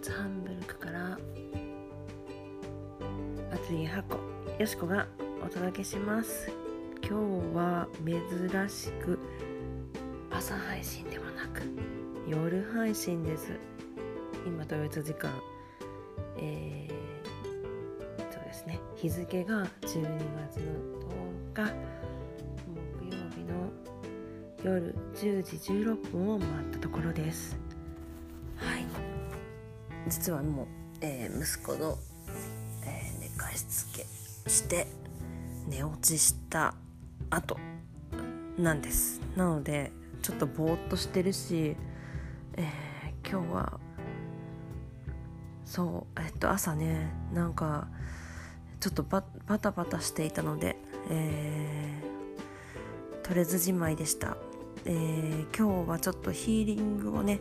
[0.00, 1.18] ツハンブルクから
[3.52, 4.16] アトリエ箱
[4.58, 5.06] よしこが
[5.44, 6.50] お届けします。
[7.06, 7.18] 今
[7.52, 9.18] 日は珍しく
[10.30, 11.60] 朝配信ではなく
[12.26, 13.52] 夜配信です。
[14.46, 15.30] 今ドイツ時間
[16.38, 18.80] えー、そうですね。
[18.96, 20.02] 日付が12
[20.48, 20.72] 月の
[21.52, 21.74] 10日
[23.02, 23.70] 木曜日の
[24.64, 27.69] 夜10時16分を回ったところです。
[30.10, 30.66] 実はもう、
[31.00, 31.96] えー、息子の、
[32.84, 34.04] えー、寝かしつけ
[34.50, 34.86] して
[35.68, 36.74] 寝落ちした
[37.30, 37.56] 後
[38.58, 39.20] なんです。
[39.36, 41.76] なのでちょっとぼーっとしてるし、
[42.56, 43.80] えー、今日は
[45.64, 47.86] そうえっと朝ねなんか
[48.80, 50.76] ちょっとババタバタしていたので、
[51.08, 54.36] えー、取れずじまいでした、
[54.84, 57.38] えー、今日はちょっとヒーリングをね、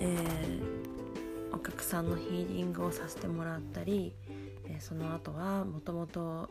[0.00, 0.79] えー、
[1.52, 4.14] お客さんのヒーリングをさせてもらったり、
[4.66, 6.48] えー、その後はもともと、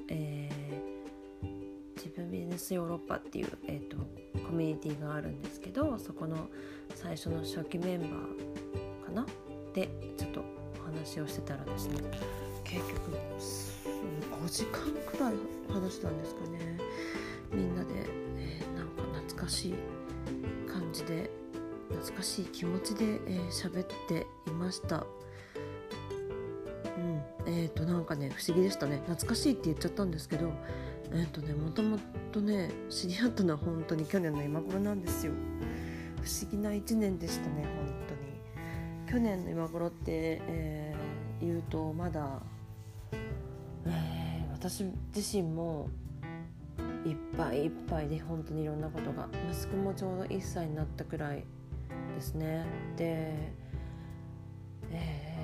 [1.95, 3.97] 自分ビジネスヨーロッパっていう、えーと、
[4.47, 6.47] コミュニティがあるんですけどそこの
[6.95, 9.25] 最初の初期メンバーかな？
[9.73, 10.41] でちょっと
[10.81, 11.97] お話をしてたらですね。
[12.63, 13.11] 結局
[14.43, 15.33] 5時間くらい
[15.67, 16.77] 話したんですかね。
[17.51, 17.89] みんなで、
[18.37, 19.75] えー、なんか懐かしい
[20.71, 21.29] 感じで
[21.89, 23.05] 懐かしい気持ちで
[23.49, 25.05] 喋、えー、っていました。
[26.97, 27.23] うん。
[27.47, 29.01] えっ、ー、となんかね不思議でしたね。
[29.07, 30.51] 懐かしいって言っちゃったんですけど
[31.13, 31.97] えっ、とねもとも
[32.31, 35.33] とね知り合ったのは本当に去年の今頃なんですよ。
[36.21, 38.29] 不思議な1年でしたね本当に。
[39.11, 42.41] 去年の今頃って、えー、言うとまだ、
[43.85, 44.83] えー、私
[45.15, 45.89] 自身も
[47.05, 51.43] いっぱいいっぱいで本当にいろんなことが息子もちょうど1歳になったくらい
[52.15, 52.65] ですね
[52.97, 53.33] で、
[54.91, 55.35] え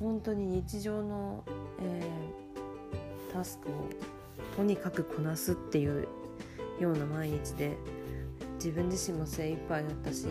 [0.00, 1.44] ー、本当に日常の、
[1.80, 2.46] えー
[3.36, 3.72] タスクを
[4.56, 6.08] とにかくこなすっていう
[6.80, 7.76] ような毎日で
[8.54, 10.26] 自分自身も精一杯だったし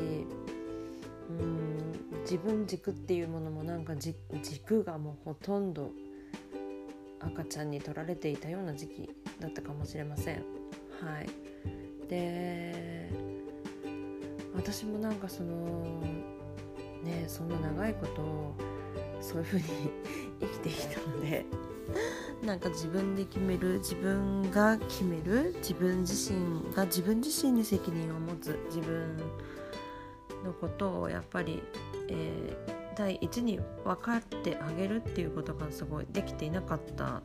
[1.30, 5.92] うん自分軸っていうものもなんか軸がもうほとんど
[7.20, 10.38] 赤ちゃんに取られていたような時期だったかもしれません。
[11.02, 11.30] はい、
[12.10, 12.55] で
[14.66, 16.02] 私もなんかその
[17.04, 18.56] ねそんな長いこと
[19.22, 19.64] そういうふうに
[20.40, 21.46] 生きてきたので
[22.44, 29.18] なんか自分で決める自分が決める自分自身が自分自身に責任を持つ自分
[30.44, 31.62] のことをやっぱり、
[32.10, 37.22] えー、第一に分かってあげるっていうことがすごいできていなかった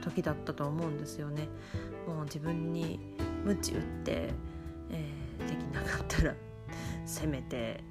[0.00, 1.48] 時だったと思うんですよね。
[2.06, 3.00] もう自分に
[3.44, 4.32] 鞭打って、
[7.14, 7.82] せめて、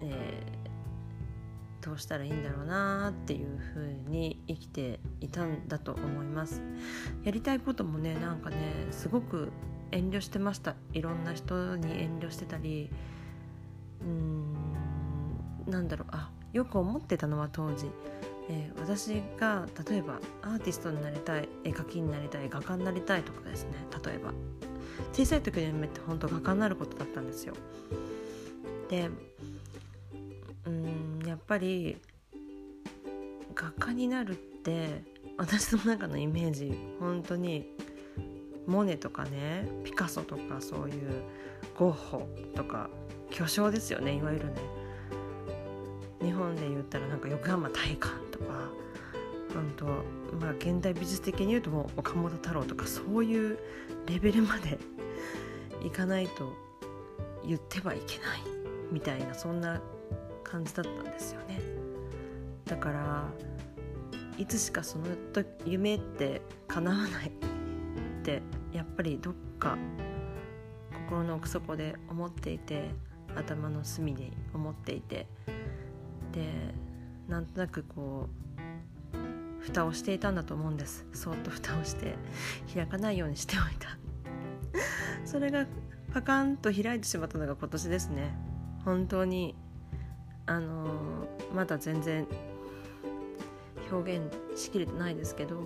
[0.00, 0.70] えー
[1.82, 6.60] どうしたらいいんだろうなっていう風に生きていたんだと思います。
[7.24, 8.56] やりたいこともねなんかね
[8.90, 9.50] すごく
[9.90, 10.74] 遠慮してました。
[10.92, 12.90] いろんな人に遠慮してたり
[14.02, 14.54] うーん
[15.68, 16.08] なんだろう。
[16.12, 17.90] あよく思ってたのは当時、
[18.50, 23.70] え、私が例えばアーティストになりたい絵描きになりたい画家になりたいとかですね。
[24.04, 24.34] 例えば。
[25.12, 27.54] 小さい時の夢って本当画家になることだったんですよ。
[28.88, 29.10] で
[30.66, 31.96] うんやっぱり
[33.54, 35.02] 画家になるって
[35.36, 37.66] 私の中のイメージ本当に
[38.66, 41.22] モネとかねピカソとかそういう
[41.76, 42.88] ゴッホとか
[43.30, 44.60] 巨匠ですよねいわゆるね。
[46.20, 48.70] 日本で言ったらなんか横浜大観とか
[49.54, 49.84] 本当
[50.40, 53.58] まあ現代美術的に言うともう岡本太郎とかそういう
[54.06, 54.78] レベルまで
[55.84, 56.52] いかないと
[57.46, 58.40] 言ってはいけない
[58.92, 59.80] みたいなそんな
[60.44, 61.60] 感じだったんですよね。
[62.66, 63.28] だから
[64.38, 65.06] いつしかその
[65.66, 67.30] 夢って叶わないっ
[68.22, 69.76] てやっぱりどっか
[70.92, 72.90] 心の奥底で思っていて
[73.36, 75.26] 頭の隅で思っていて
[76.32, 76.74] で
[77.28, 78.49] なんとなくこう
[79.72, 81.06] 蓋をしていたんだと思うんです。
[81.12, 82.16] そっと蓋をして
[82.74, 83.96] 開かないようにしておいた。
[85.24, 85.66] それが
[86.12, 88.34] パカンと開いてしまったのが今年ですね。
[88.84, 89.54] 本当に
[90.46, 92.26] あのー、まだ全然
[93.92, 95.62] 表現しきれてないですけど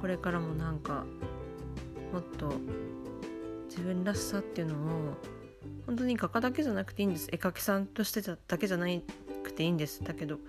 [0.00, 1.06] これからもなんか
[2.12, 2.52] もっと
[3.68, 5.14] 自分らしさっていうのを
[5.86, 7.28] 本当に画家だけじゃなくていいんです。
[7.32, 8.86] 絵描きさんとしてだけじゃな
[9.42, 10.02] くていいんです。
[10.04, 10.40] だけど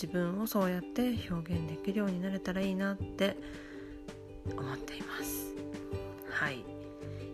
[0.00, 3.36] 自分をそうやって表現できるようになれたらいいなって
[4.56, 5.54] 思っています。
[6.30, 6.62] はい。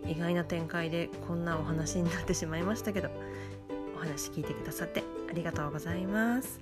[0.07, 3.09] 意外な展開でこんなお話になってしまいましたけど
[3.97, 6.61] お話聞いてくださってありがとうございます。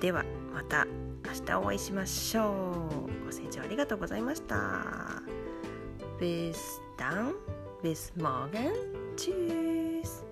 [0.00, 0.24] では
[0.54, 0.86] また
[1.24, 2.88] 明日お会いしましょ
[3.22, 3.26] う。
[3.26, 5.22] ご清聴ありがとうございました。
[6.20, 6.54] Bis
[6.96, 7.34] dann,
[7.82, 8.70] bis morgen,
[9.16, 10.22] tschüss.